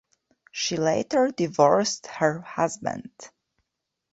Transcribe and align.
She 0.51 0.77
later 0.77 1.29
divorced 1.29 2.07
her 2.07 2.39
husband. 2.41 3.11